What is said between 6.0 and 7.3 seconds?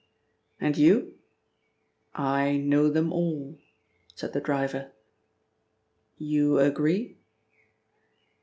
"You agree?"